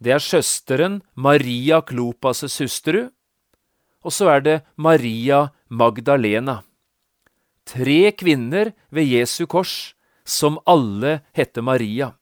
Det 0.02 0.10
er 0.10 0.18
søsteren 0.18 1.02
Maria 1.14 1.78
Klopas' 1.86 2.58
hustru. 2.58 3.12
Og 4.02 4.14
så 4.14 4.28
er 4.34 4.42
det 4.42 4.56
Maria 4.76 5.48
Magdalena. 5.68 6.62
Tre 7.64 8.10
kvinner 8.18 8.72
ved 8.90 9.06
Jesu 9.06 9.46
kors, 9.46 9.94
som 10.24 10.58
alle 10.66 11.20
heter 11.36 11.62
Maria. 11.62 12.12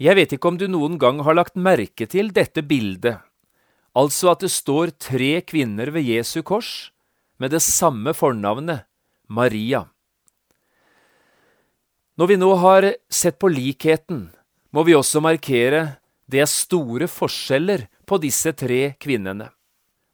Jeg 0.00 0.16
vet 0.16 0.32
ikke 0.36 0.50
om 0.50 0.58
du 0.60 0.66
noen 0.68 0.98
gang 1.00 1.22
har 1.24 1.36
lagt 1.36 1.56
merke 1.56 2.08
til 2.08 2.28
dette 2.36 2.64
bildet, 2.64 3.16
altså 3.96 4.34
at 4.34 4.44
det 4.44 4.52
står 4.52 4.92
tre 5.00 5.40
kvinner 5.40 5.88
ved 5.92 6.04
Jesu 6.04 6.42
kors 6.44 6.90
med 7.40 7.52
det 7.52 7.62
samme 7.64 8.12
fornavnet, 8.16 8.84
Maria. 9.28 9.86
Når 12.16 12.28
vi 12.28 12.36
nå 12.40 12.50
har 12.60 12.90
sett 13.12 13.40
på 13.40 13.48
likheten, 13.52 14.28
må 14.72 14.84
vi 14.84 14.96
også 14.96 15.20
markere 15.24 15.98
det 16.28 16.40
er 16.42 16.50
store 16.50 17.08
forskjeller 17.08 17.86
på 18.08 18.18
disse 18.22 18.52
tre 18.56 18.96
kvinnene. 19.00 19.50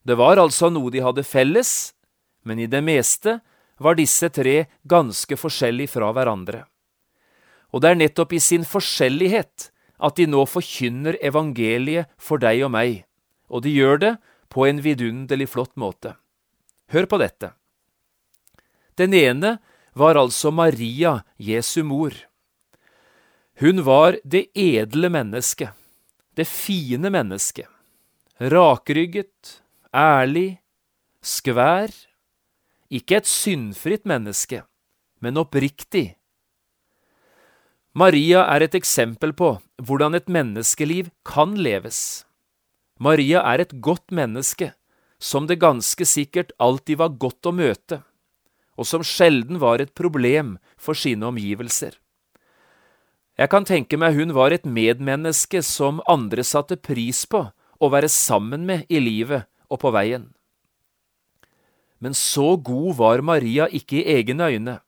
Det 0.03 0.17
var 0.19 0.41
altså 0.41 0.69
noe 0.73 0.91
de 0.91 1.03
hadde 1.03 1.23
felles, 1.23 1.93
men 2.43 2.59
i 2.59 2.67
det 2.67 2.83
meste 2.83 3.39
var 3.79 3.95
disse 3.95 4.29
tre 4.29 4.65
ganske 4.83 5.37
forskjellige 5.39 5.95
fra 5.95 6.11
hverandre. 6.15 6.65
Og 7.73 7.81
det 7.81 7.93
er 7.93 7.99
nettopp 8.01 8.35
i 8.35 8.41
sin 8.43 8.67
forskjellighet 8.67 9.69
at 10.03 10.19
de 10.19 10.27
nå 10.27 10.43
forkynner 10.49 11.17
evangeliet 11.23 12.11
for 12.21 12.41
deg 12.41 12.65
og 12.67 12.73
meg, 12.75 13.03
og 13.47 13.63
de 13.65 13.73
gjør 13.73 14.01
det 14.03 14.13
på 14.53 14.67
en 14.67 14.83
vidunderlig 14.83 15.47
flott 15.49 15.73
måte. 15.79 16.13
Hør 16.93 17.07
på 17.09 17.17
dette. 17.21 17.53
Den 18.99 19.15
ene 19.17 19.57
var 19.97 20.19
altså 20.19 20.51
Maria, 20.51 21.23
Jesu 21.37 21.81
mor. 21.87 22.13
Hun 23.61 23.81
var 23.85 24.19
det 24.23 24.47
edle 24.57 25.09
mennesket, 25.13 25.73
det 26.37 26.45
fine 26.49 27.09
mennesket, 27.13 27.69
rakrygget, 28.37 29.62
ærlig, 29.93 30.59
skvær, 31.21 31.93
ikke 32.89 33.21
et 33.21 33.29
syndfritt 33.29 34.05
menneske, 34.09 34.63
men 35.21 35.37
oppriktig. 35.37 36.15
Maria 37.93 38.41
er 38.49 38.65
et 38.65 38.75
eksempel 38.75 39.35
på 39.37 39.55
hvordan 39.77 40.17
et 40.17 40.29
menneskeliv 40.29 41.11
kan 41.25 41.53
leves. 41.53 42.25
Maria 42.99 43.43
er 43.53 43.61
et 43.61 43.75
godt 43.81 44.09
menneske, 44.11 44.73
som 45.21 45.45
det 45.47 45.61
ganske 45.61 46.05
sikkert 46.05 46.51
alltid 46.59 46.97
var 46.97 47.13
godt 47.21 47.45
å 47.45 47.53
møte, 47.53 48.01
og 48.77 48.89
som 48.89 49.05
sjelden 49.05 49.61
var 49.61 49.81
et 49.81 49.93
problem 49.93 50.57
for 50.77 50.97
sine 50.97 51.29
omgivelser. 51.29 51.93
Jeg 53.37 53.49
kan 53.49 53.65
tenke 53.65 53.97
meg 53.97 54.17
hun 54.17 54.33
var 54.33 54.53
et 54.53 54.65
medmenneske 54.65 55.61
som 55.65 56.01
andre 56.09 56.45
satte 56.45 56.77
pris 56.77 57.23
på 57.29 57.47
å 57.53 57.89
være 57.89 58.09
sammen 58.09 58.65
med 58.65 58.85
i 58.89 59.01
livet 59.01 59.49
og 59.73 59.81
på 59.81 59.91
veien. 59.95 60.29
Men 62.03 62.13
så 62.13 62.53
god 62.59 62.97
var 62.99 63.23
Maria 63.25 63.65
ikke 63.71 64.01
i 64.01 64.17
egne 64.19 64.49
øyne 64.53 64.79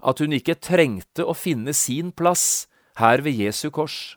at 0.00 0.20
hun 0.20 0.32
ikke 0.32 0.58
trengte 0.60 1.26
å 1.26 1.36
finne 1.36 1.74
sin 1.76 2.12
plass 2.12 2.68
her 3.00 3.24
ved 3.24 3.36
Jesu 3.36 3.68
kors. 3.72 4.16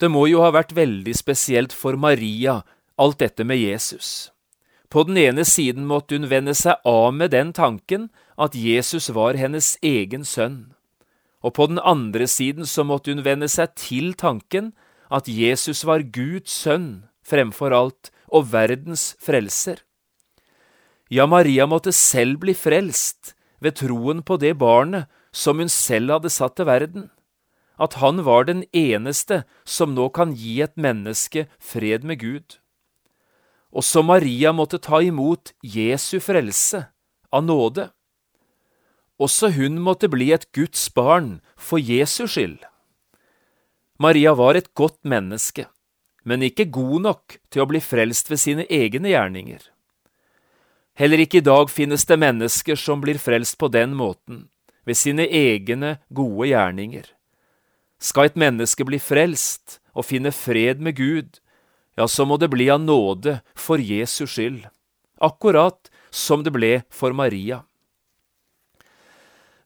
Det 0.00 0.08
må 0.12 0.26
jo 0.28 0.42
ha 0.44 0.52
vært 0.52 0.76
veldig 0.76 1.14
spesielt 1.16 1.72
for 1.72 1.96
Maria, 1.96 2.62
alt 3.00 3.20
dette 3.20 3.44
med 3.44 3.60
Jesus. 3.60 4.30
På 4.92 5.04
den 5.08 5.16
ene 5.20 5.44
siden 5.44 5.86
måtte 5.88 6.16
hun 6.16 6.28
vende 6.30 6.54
seg 6.54 6.80
av 6.84 7.12
med 7.16 7.32
den 7.32 7.52
tanken 7.56 8.10
at 8.36 8.54
Jesus 8.54 9.08
var 9.16 9.36
hennes 9.40 9.74
egen 9.82 10.24
sønn, 10.24 10.76
og 11.40 11.56
på 11.56 11.66
den 11.72 11.80
andre 11.80 12.28
siden 12.28 12.68
så 12.68 12.84
måtte 12.84 13.12
hun 13.12 13.24
vende 13.24 13.48
seg 13.48 13.72
til 13.76 14.12
tanken 14.14 14.74
at 15.12 15.28
Jesus 15.28 15.84
var 15.88 16.04
Guds 16.04 16.52
sønn 16.52 17.06
fremfor 17.26 17.72
alt 17.72 18.12
og 18.28 18.50
verdens 18.52 19.14
frelser. 19.22 19.82
Ja, 21.10 21.26
Maria 21.26 21.66
måtte 21.70 21.92
selv 21.94 22.40
bli 22.42 22.54
frelst 22.54 23.34
ved 23.62 23.78
troen 23.78 24.22
på 24.26 24.38
det 24.42 24.56
barnet 24.58 25.06
som 25.32 25.60
hun 25.62 25.70
selv 25.70 26.16
hadde 26.16 26.32
satt 26.32 26.56
til 26.58 26.66
verden, 26.66 27.10
at 27.78 27.98
han 28.00 28.24
var 28.24 28.48
den 28.48 28.64
eneste 28.72 29.44
som 29.64 29.94
nå 29.94 30.08
kan 30.16 30.32
gi 30.34 30.60
et 30.64 30.74
menneske 30.76 31.46
fred 31.60 32.04
med 32.04 32.20
Gud. 32.22 32.58
Også 33.76 34.02
Maria 34.02 34.52
måtte 34.56 34.80
ta 34.80 35.02
imot 35.04 35.52
Jesu 35.62 36.18
frelse 36.24 36.86
av 37.32 37.44
nåde. 37.44 37.90
Også 39.20 39.50
hun 39.52 39.78
måtte 39.84 40.08
bli 40.12 40.30
et 40.32 40.48
Guds 40.56 40.88
barn 40.92 41.40
for 41.56 41.78
Jesus 41.78 42.36
skyld. 42.36 42.58
Maria 44.00 44.34
var 44.36 44.56
et 44.56 44.72
godt 44.74 44.98
menneske, 45.04 45.66
men 46.26 46.42
ikke 46.42 46.66
god 46.74 47.04
nok 47.06 47.38
til 47.54 47.62
å 47.62 47.68
bli 47.70 47.80
frelst 47.80 48.30
ved 48.32 48.42
sine 48.42 48.66
egne 48.66 49.12
gjerninger. 49.12 49.62
Heller 50.98 51.22
ikke 51.22 51.38
i 51.38 51.46
dag 51.46 51.70
finnes 51.70 52.06
det 52.08 52.18
mennesker 52.18 52.78
som 52.80 53.02
blir 53.04 53.20
frelst 53.22 53.58
på 53.60 53.68
den 53.70 53.94
måten, 53.94 54.46
ved 54.88 54.98
sine 54.98 55.26
egne 55.28 55.98
gode 56.10 56.48
gjerninger. 56.50 57.04
Skal 58.02 58.30
et 58.30 58.38
menneske 58.40 58.84
bli 58.88 58.98
frelst 59.00 59.78
og 59.94 60.08
finne 60.08 60.32
fred 60.34 60.82
med 60.82 60.98
Gud, 60.98 61.38
ja, 61.96 62.08
så 62.08 62.26
må 62.28 62.36
det 62.36 62.50
bli 62.52 62.68
av 62.72 62.82
nåde 62.82 63.38
for 63.56 63.80
Jesus 63.80 64.34
skyld, 64.34 64.66
akkurat 65.22 65.88
som 66.10 66.42
det 66.44 66.52
ble 66.52 66.72
for 66.92 67.16
Maria. 67.16 67.62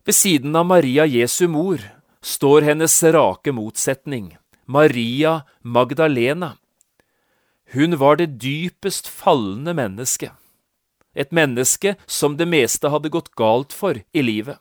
Ved 0.05 0.15
siden 0.15 0.55
av 0.57 0.67
Maria 0.67 1.07
Jesu 1.07 1.47
mor 1.51 1.83
står 2.23 2.69
hennes 2.69 2.95
rake 3.03 3.55
motsetning, 3.55 4.37
Maria 4.71 5.41
Magdalena. 5.63 6.53
Hun 7.75 7.99
var 7.99 8.21
det 8.21 8.37
dypest 8.43 9.11
fallende 9.11 9.75
mennesket 9.75 10.37
et 11.15 11.33
menneske 11.35 11.97
som 12.07 12.37
det 12.39 12.47
meste 12.49 12.91
hadde 12.93 13.11
gått 13.13 13.33
galt 13.39 13.75
for 13.75 13.99
i 13.99 14.23
livet. 14.23 14.59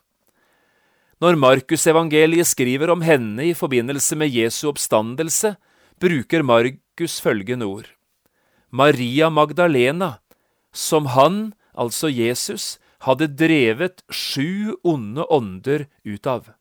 Når 1.20 1.36
Markusevangeliet 1.36 2.48
skriver 2.48 2.92
om 2.94 3.04
henne 3.04 3.50
i 3.50 3.56
forbindelse 3.58 4.16
med 4.20 4.32
Jesu 4.32 4.70
oppstandelse, 4.72 5.56
bruker 6.00 6.46
Markus 6.48 7.20
følgende 7.20 7.68
ord. 7.68 7.90
Maria 8.72 9.30
Magdalena, 9.30 10.20
som 10.72 11.10
han, 11.12 11.52
altså 11.74 12.08
Jesus, 12.08 12.78
hadde 13.04 13.28
drevet 13.36 14.04
sju 14.10 14.78
onde 14.84 15.26
ånder 15.28 15.88
ut 16.08 16.28
av. 16.28 16.54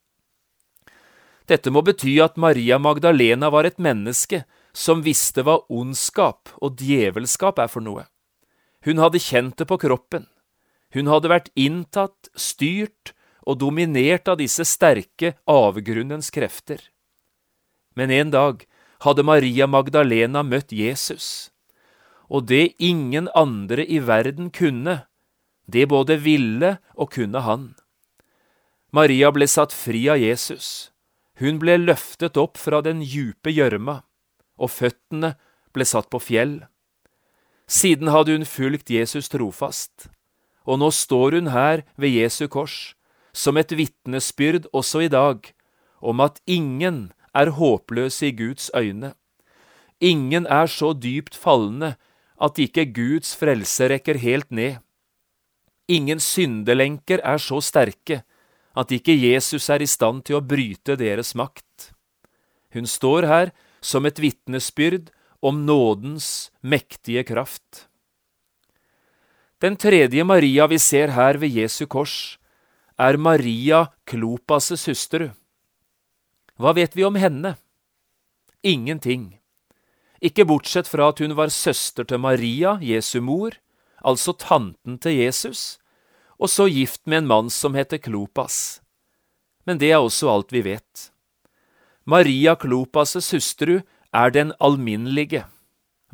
Dette 1.49 1.73
må 1.73 1.81
bety 1.85 2.19
at 2.21 2.37
Maria 2.37 2.77
Magdalena 2.79 3.49
var 3.51 3.65
et 3.65 3.79
menneske 3.81 4.43
som 4.77 5.01
visste 5.05 5.43
hva 5.43 5.57
ondskap 5.73 6.53
og 6.61 6.77
djevelskap 6.81 7.59
er 7.63 7.71
for 7.73 7.85
noe. 7.85 8.05
Hun 8.85 9.01
hadde 9.01 9.23
kjent 9.23 9.57
det 9.59 9.67
på 9.69 9.79
kroppen. 9.81 10.29
Hun 10.95 11.09
hadde 11.09 11.33
vært 11.33 11.51
inntatt, 11.57 12.29
styrt 12.37 13.15
og 13.49 13.59
dominert 13.63 14.29
av 14.29 14.39
disse 14.41 14.65
sterke 14.69 15.35
avgrunnens 15.49 16.29
krefter. 16.33 16.81
Men 17.97 18.13
en 18.13 18.33
dag 18.33 18.65
hadde 19.05 19.25
Maria 19.25 19.67
Magdalena 19.67 20.45
møtt 20.45 20.73
Jesus, 20.73 21.51
og 22.29 22.47
det 22.53 22.77
ingen 22.79 23.29
andre 23.35 23.87
i 23.87 24.03
verden 24.05 24.53
kunne, 24.53 25.07
det 25.67 25.89
både 25.89 26.19
ville 26.21 26.77
og 26.95 27.13
kunne 27.17 27.41
han. 27.45 27.73
Maria 28.93 29.33
ble 29.33 29.49
satt 29.49 29.73
fri 29.73 30.07
av 30.13 30.21
Jesus. 30.21 30.91
Hun 31.39 31.61
ble 31.63 31.77
løftet 31.79 32.37
opp 32.41 32.59
fra 32.59 32.81
den 32.83 33.03
djupe 33.05 33.53
gjørma, 33.55 34.01
og 34.59 34.73
føttene 34.75 35.37
ble 35.75 35.87
satt 35.87 36.11
på 36.11 36.19
fjell. 36.23 36.61
Siden 37.69 38.11
hadde 38.11 38.35
hun 38.35 38.49
fulgt 38.49 38.91
Jesus 38.91 39.31
trofast, 39.31 40.09
og 40.67 40.81
nå 40.83 40.91
står 40.95 41.39
hun 41.39 41.53
her 41.55 41.85
ved 42.01 42.17
Jesu 42.17 42.49
kors, 42.51 42.97
som 43.33 43.61
et 43.61 43.71
vitnesbyrd 43.77 44.67
også 44.73 45.05
i 45.07 45.13
dag, 45.13 45.53
om 46.01 46.21
at 46.25 46.41
ingen 46.47 47.13
er 47.37 47.55
håpløse 47.55 48.31
i 48.31 48.35
Guds 48.35 48.71
øyne. 48.75 49.13
Ingen 50.01 50.47
er 50.47 50.67
så 50.67 50.93
dypt 50.95 51.37
falne 51.37 51.95
at 52.41 52.59
ikke 52.59 52.87
Guds 52.95 53.35
frelse 53.37 53.89
rekker 53.91 54.19
helt 54.19 54.51
ned. 54.51 54.79
Ingen 55.89 56.21
syndelenker 56.21 57.23
er 57.25 57.39
så 57.43 57.61
sterke 57.65 58.23
at 58.79 58.93
ikke 58.95 59.17
Jesus 59.17 59.67
er 59.73 59.83
i 59.83 59.91
stand 59.91 60.25
til 60.29 60.39
å 60.39 60.45
bryte 60.45 60.95
deres 61.01 61.35
makt. 61.39 61.91
Hun 62.75 62.87
står 62.87 63.27
her 63.27 63.53
som 63.83 64.07
et 64.07 64.21
vitnesbyrd 64.23 65.11
om 65.43 65.65
nådens 65.67 66.51
mektige 66.63 67.25
kraft. 67.27 67.87
Den 69.59 69.75
tredje 69.77 70.23
Maria 70.23 70.69
vi 70.71 70.79
ser 70.79 71.15
her 71.17 71.39
ved 71.43 71.51
Jesu 71.51 71.87
kors, 71.91 72.39
er 72.99 73.19
Maria 73.19 73.89
Klopas' 74.07 74.77
søster. 74.79 75.33
Hva 76.59 76.75
vet 76.75 76.95
vi 76.95 77.07
om 77.07 77.19
henne? 77.19 77.57
Ingenting. 78.63 79.39
Ikke 80.23 80.47
bortsett 80.47 80.91
fra 80.91 81.11
at 81.13 81.23
hun 81.23 81.35
var 81.39 81.51
søster 81.55 82.07
til 82.07 82.23
Maria, 82.23 82.77
Jesu 82.83 83.21
mor, 83.23 83.55
altså 84.03 84.35
tanten 84.35 84.99
til 84.99 85.19
Jesus, 85.19 85.79
og 86.39 86.51
så 86.51 86.69
gift 86.71 87.03
med 87.07 87.25
en 87.25 87.31
mann 87.31 87.51
som 87.51 87.75
heter 87.75 87.99
Klopas. 87.99 88.81
Men 89.67 89.79
det 89.79 89.91
er 89.93 90.01
også 90.01 90.31
alt 90.33 90.55
vi 90.55 90.63
vet. 90.65 91.11
Maria 92.09 92.55
Klopas' 92.57 93.33
hustru 93.35 93.81
er 94.15 94.31
den 94.33 94.55
alminnelige, 94.61 95.45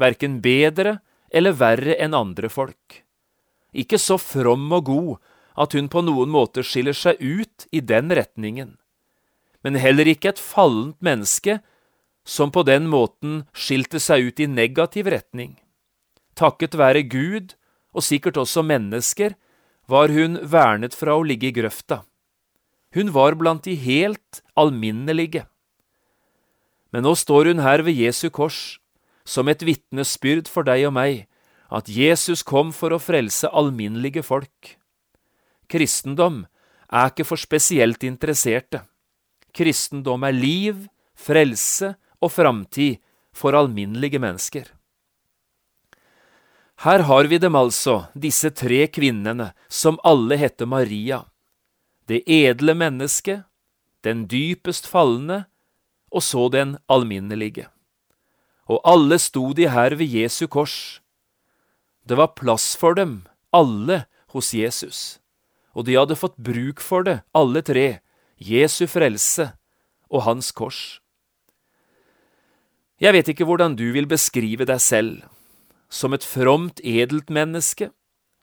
verken 0.00 0.40
bedre 0.42 0.98
eller 1.30 1.54
verre 1.54 1.94
enn 2.02 2.16
andre 2.16 2.50
folk. 2.50 3.04
Ikke 3.74 3.98
så 3.98 4.18
from 4.18 4.72
og 4.72 4.88
god 4.88 5.12
at 5.60 5.74
hun 5.76 5.90
på 5.90 6.02
noen 6.02 6.32
måte 6.34 6.64
skiller 6.66 6.96
seg 6.98 7.20
ut 7.20 7.68
i 7.70 7.78
den 7.78 8.10
retningen, 8.10 8.74
men 9.62 9.78
heller 9.78 10.08
ikke 10.10 10.32
et 10.34 10.42
fallent 10.42 10.98
menneske 11.04 11.60
som 12.26 12.50
på 12.50 12.64
den 12.66 12.88
måten 12.90 13.44
skilte 13.52 14.00
seg 14.00 14.30
ut 14.30 14.40
i 14.40 14.48
negativ 14.50 15.08
retning. 15.12 15.58
Takket 16.34 16.74
være 16.74 17.04
Gud, 17.06 17.54
og 17.94 18.02
sikkert 18.02 18.40
også 18.40 18.64
mennesker, 18.66 19.36
var 19.90 20.12
hun 20.12 20.38
vernet 20.40 20.94
fra 20.96 21.16
å 21.16 21.24
ligge 21.26 21.50
i 21.50 21.54
grøfta. 21.54 22.02
Hun 22.94 23.10
var 23.12 23.34
blant 23.34 23.64
de 23.66 23.74
helt 23.74 24.40
alminnelige. 24.56 25.44
Men 26.94 27.04
nå 27.06 27.14
står 27.18 27.50
hun 27.50 27.62
her 27.64 27.82
ved 27.82 27.98
Jesu 27.98 28.28
kors, 28.30 28.78
som 29.26 29.48
et 29.50 29.64
vitnesbyrd 29.66 30.48
for 30.50 30.66
deg 30.66 30.86
og 30.88 30.94
meg, 30.94 31.24
at 31.74 31.88
Jesus 31.90 32.44
kom 32.46 32.70
for 32.76 32.94
å 32.94 33.02
frelse 33.02 33.50
alminnelige 33.50 34.22
folk. 34.22 34.76
Kristendom 35.66 36.44
er 36.92 37.10
ikke 37.10 37.26
for 37.26 37.40
spesielt 37.40 38.04
interesserte. 38.06 38.84
Kristendom 39.54 40.22
er 40.28 40.36
liv, 40.36 40.84
frelse 41.18 41.94
og 42.22 42.30
framtid 42.34 43.00
for 43.34 43.56
alminnelige 43.58 44.20
mennesker. 44.22 44.70
Her 46.82 47.06
har 47.06 47.24
vi 47.30 47.38
dem 47.38 47.54
altså, 47.54 48.08
disse 48.14 48.50
tre 48.50 48.86
kvinnene, 48.90 49.52
som 49.68 50.00
alle 50.04 50.36
heter 50.36 50.66
Maria. 50.66 51.24
Det 52.08 52.22
edle 52.26 52.74
mennesket, 52.74 53.44
den 54.04 54.26
dypest 54.28 54.88
falne, 54.90 55.44
og 56.10 56.22
så 56.22 56.48
den 56.52 56.76
alminnelige. 56.88 57.68
Og 58.68 58.80
alle 58.84 59.18
sto 59.18 59.52
de 59.52 59.68
her 59.70 59.94
ved 59.96 60.08
Jesu 60.08 60.46
kors. 60.46 61.00
Det 62.04 62.16
var 62.16 62.34
plass 62.36 62.74
for 62.76 62.94
dem, 62.94 63.22
alle, 63.52 64.04
hos 64.34 64.52
Jesus, 64.52 65.20
og 65.72 65.86
de 65.86 65.94
hadde 65.94 66.18
fått 66.18 66.36
bruk 66.36 66.82
for 66.82 67.06
det, 67.06 67.20
alle 67.32 67.62
tre, 67.62 68.00
Jesu 68.36 68.86
frelse 68.90 69.52
og 70.10 70.24
hans 70.26 70.50
kors. 70.52 70.98
Jeg 73.00 73.14
vet 73.14 73.30
ikke 73.30 73.46
hvordan 73.46 73.76
du 73.78 73.86
vil 73.94 74.08
beskrive 74.10 74.66
deg 74.68 74.82
selv, 74.82 75.22
som 75.94 76.14
et 76.16 76.26
fromt, 76.26 76.80
edelt 76.82 77.30
menneske, 77.30 77.92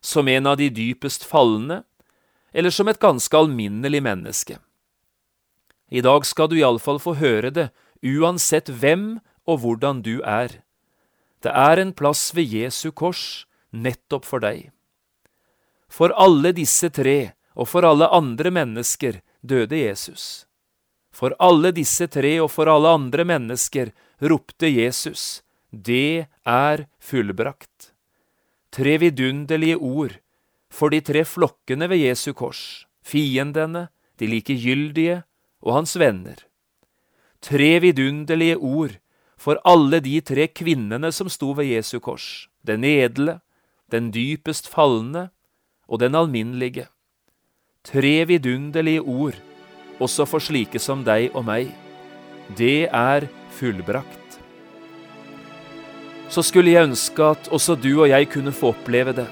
som 0.02 0.28
en 0.32 0.48
av 0.48 0.58
de 0.58 0.70
dypest 0.72 1.26
falne, 1.28 1.82
eller 2.56 2.72
som 2.72 2.88
et 2.88 3.00
ganske 3.00 3.38
alminnelig 3.38 4.02
menneske. 4.04 4.58
I 5.92 6.02
dag 6.02 6.26
skal 6.26 6.48
du 6.48 6.56
iallfall 6.60 7.02
få 7.04 7.18
høre 7.20 7.52
det, 7.52 7.70
uansett 8.02 8.72
hvem 8.72 9.20
og 9.44 9.64
hvordan 9.64 10.00
du 10.06 10.22
er. 10.24 10.62
Det 11.44 11.52
er 11.52 11.82
en 11.82 11.92
plass 11.92 12.32
ved 12.38 12.48
Jesu 12.48 12.92
kors 12.96 13.46
nettopp 13.72 14.28
for 14.28 14.44
deg. 14.44 14.70
For 15.92 16.16
alle 16.16 16.54
disse 16.56 16.88
tre, 16.94 17.34
og 17.52 17.68
for 17.68 17.84
alle 17.84 18.08
andre 18.08 18.52
mennesker, 18.54 19.20
døde 19.44 19.76
Jesus. 19.76 20.46
For 21.12 21.36
alle 21.44 21.74
disse 21.76 22.08
tre 22.08 22.38
og 22.40 22.48
for 22.54 22.72
alle 22.72 22.94
andre 22.96 23.26
mennesker 23.28 23.92
ropte 24.24 24.70
Jesus, 24.72 25.42
Det 25.72 26.28
er 26.46 26.86
fullbrakt. 27.00 27.94
Tre 28.72 28.98
vidunderlige 29.00 29.78
ord 29.78 30.20
for 30.72 30.92
de 30.92 31.02
tre 31.02 31.24
flokkene 31.28 31.90
ved 31.92 32.04
Jesu 32.04 32.34
kors, 32.34 32.88
fiendene, 33.04 33.90
de 34.20 34.28
likegyldige 34.28 35.24
og 35.62 35.82
hans 35.82 35.98
venner. 36.00 36.44
Tre 37.42 37.80
vidunderlige 37.80 38.58
ord 38.58 39.00
for 39.38 39.60
alle 39.66 40.00
de 40.00 40.20
tre 40.22 40.48
kvinnene 40.48 41.12
som 41.12 41.30
sto 41.30 41.52
ved 41.58 41.72
Jesu 41.72 42.00
kors, 42.00 42.48
den 42.64 42.84
edle, 42.84 43.40
den 43.92 44.12
dypest 44.12 44.70
falne 44.70 45.30
og 45.88 46.00
den 46.00 46.16
alminnelige. 46.16 46.88
Tre 47.84 48.26
vidunderlige 48.28 49.02
ord 49.02 49.40
også 50.02 50.26
for 50.26 50.44
slike 50.44 50.80
som 50.80 51.06
deg 51.06 51.32
og 51.34 51.46
meg. 51.48 51.74
Det 52.58 52.88
er 52.88 53.28
fullbrakt. 53.58 54.21
Så 56.32 56.44
skulle 56.48 56.72
jeg 56.72 56.88
ønske 56.88 57.26
at 57.34 57.50
også 57.52 57.76
du 57.76 57.92
og 57.98 58.08
jeg 58.08 58.30
kunne 58.32 58.54
få 58.56 58.72
oppleve 58.72 59.12
det, 59.18 59.28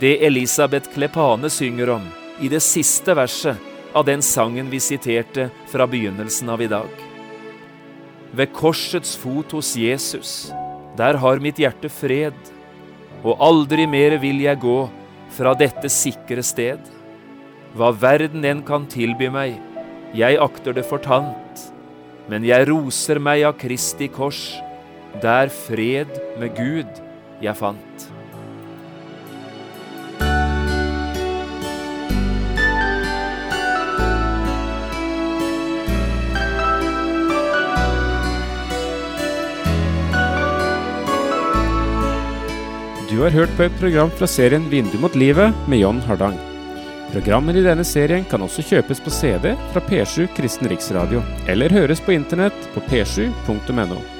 det 0.00 0.14
Elisabeth 0.24 0.88
Klepane 0.94 1.50
synger 1.52 1.92
om 1.98 2.06
i 2.40 2.48
det 2.48 2.62
siste 2.64 3.12
verset 3.16 3.60
av 3.92 4.06
den 4.08 4.22
sangen 4.24 4.70
vi 4.72 4.80
siterte 4.80 5.50
fra 5.68 5.84
begynnelsen 5.90 6.48
av 6.48 6.62
i 6.64 6.70
dag. 6.70 6.88
Ved 8.32 8.54
korsets 8.56 9.16
fot 9.20 9.52
hos 9.52 9.74
Jesus, 9.76 10.48
der 10.96 11.18
har 11.20 11.42
mitt 11.44 11.60
hjerte 11.60 11.90
fred, 11.92 12.38
og 13.20 13.42
aldri 13.44 13.84
mer 13.90 14.16
vil 14.22 14.40
jeg 14.40 14.62
gå 14.62 14.78
fra 15.36 15.52
dette 15.58 15.90
sikre 15.92 16.44
sted. 16.46 16.80
Hva 17.76 17.90
verden 17.92 18.46
enn 18.48 18.64
kan 18.64 18.88
tilby 18.88 19.28
meg, 19.34 19.58
jeg 20.16 20.40
akter 20.40 20.72
det 20.74 20.86
for 20.88 21.02
tant, 21.04 21.66
men 22.30 22.46
jeg 22.48 22.64
roser 22.70 23.20
meg 23.20 23.44
av 23.44 23.58
Kristi 23.60 24.08
kors, 24.08 24.54
der 25.22 25.48
fred 25.48 26.20
med 26.38 26.54
Gud 26.56 27.02
jeg 27.42 27.56
fant. 27.56 28.10
Du 43.10 43.24
har 43.24 43.30
hørt 43.34 43.50
på 43.56 43.66
et 43.66 43.74
program 43.80 44.10
fra 44.16 44.26
serien 44.30 44.68
Vindu 44.70 44.94
mot 45.02 45.16
livet 45.18 45.52
med 45.68 45.82
John 45.82 45.98
Hardang. 46.06 46.38
Programmer 47.10 47.56
i 47.58 47.64
denne 47.64 47.84
serien 47.84 48.22
kan 48.30 48.44
også 48.46 48.62
kjøpes 48.68 49.02
på 49.02 49.10
CD 49.10 49.50
fra 49.74 49.82
P7 49.88 50.30
Kristen 50.36 50.70
Riksradio, 50.70 51.20
eller 51.50 51.74
høres 51.74 52.00
på 52.00 52.14
internett 52.14 52.70
på 52.72 52.84
p7.no. 52.86 54.19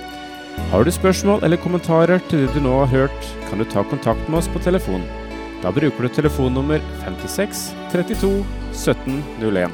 Har 0.70 0.84
du 0.84 0.90
spørsmål 0.94 1.44
eller 1.46 1.58
kommentarer 1.60 2.18
til 2.30 2.38
det 2.44 2.52
du 2.54 2.60
nå 2.64 2.74
har 2.82 2.90
hørt, 2.92 3.20
kan 3.48 3.58
du 3.58 3.64
ta 3.66 3.80
kontakt 3.90 4.24
med 4.28 4.38
oss 4.42 4.50
på 4.50 4.58
telefon. 4.62 5.02
Da 5.62 5.68
bruker 5.74 6.02
du 6.02 6.08
telefonnummer 6.14 6.80
56 7.04 7.74
32 7.92 8.44
17 8.72 9.22
01. 9.40 9.70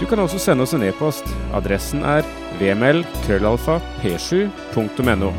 Du 0.00 0.06
kan 0.10 0.18
også 0.18 0.38
sende 0.42 0.62
oss 0.66 0.74
en 0.74 0.86
e-post. 0.86 1.24
Adressen 1.54 2.04
er 2.04 2.22
vml.krøllalfa.p7.no. 2.58 5.30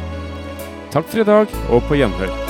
Takk 0.95 1.07
for 1.11 1.19
i 1.19 1.27
dag, 1.27 1.47
og 1.69 1.83
på 1.89 1.95
gjenhør. 1.99 2.44